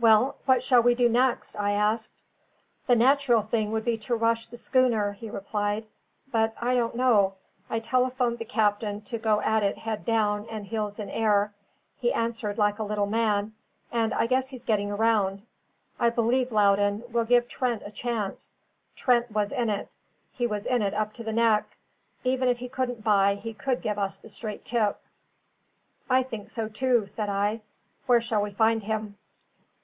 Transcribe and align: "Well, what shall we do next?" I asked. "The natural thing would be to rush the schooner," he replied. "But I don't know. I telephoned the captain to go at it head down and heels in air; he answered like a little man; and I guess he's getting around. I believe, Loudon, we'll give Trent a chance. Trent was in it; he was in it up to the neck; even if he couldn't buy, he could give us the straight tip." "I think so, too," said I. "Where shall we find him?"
"Well, 0.00 0.36
what 0.44 0.62
shall 0.62 0.80
we 0.82 0.94
do 0.94 1.08
next?" 1.08 1.56
I 1.56 1.72
asked. 1.72 2.22
"The 2.86 2.94
natural 2.94 3.42
thing 3.42 3.72
would 3.72 3.84
be 3.84 3.98
to 3.98 4.14
rush 4.14 4.46
the 4.46 4.56
schooner," 4.56 5.10
he 5.14 5.28
replied. 5.28 5.88
"But 6.30 6.54
I 6.60 6.74
don't 6.76 6.94
know. 6.94 7.34
I 7.68 7.80
telephoned 7.80 8.38
the 8.38 8.44
captain 8.44 9.00
to 9.00 9.18
go 9.18 9.40
at 9.40 9.64
it 9.64 9.76
head 9.78 10.04
down 10.04 10.46
and 10.48 10.64
heels 10.66 11.00
in 11.00 11.10
air; 11.10 11.52
he 11.98 12.12
answered 12.12 12.58
like 12.58 12.78
a 12.78 12.84
little 12.84 13.06
man; 13.08 13.54
and 13.90 14.14
I 14.14 14.28
guess 14.28 14.50
he's 14.50 14.62
getting 14.62 14.88
around. 14.92 15.42
I 15.98 16.10
believe, 16.10 16.52
Loudon, 16.52 17.02
we'll 17.08 17.24
give 17.24 17.48
Trent 17.48 17.82
a 17.84 17.90
chance. 17.90 18.54
Trent 18.94 19.32
was 19.32 19.50
in 19.50 19.68
it; 19.68 19.96
he 20.30 20.46
was 20.46 20.64
in 20.64 20.80
it 20.80 20.94
up 20.94 21.12
to 21.14 21.24
the 21.24 21.32
neck; 21.32 21.76
even 22.22 22.46
if 22.46 22.58
he 22.60 22.68
couldn't 22.68 23.02
buy, 23.02 23.34
he 23.34 23.52
could 23.52 23.82
give 23.82 23.98
us 23.98 24.16
the 24.16 24.28
straight 24.28 24.64
tip." 24.64 25.02
"I 26.08 26.22
think 26.22 26.50
so, 26.50 26.68
too," 26.68 27.04
said 27.06 27.28
I. 27.28 27.62
"Where 28.06 28.20
shall 28.20 28.40
we 28.42 28.52
find 28.52 28.84
him?" 28.84 29.16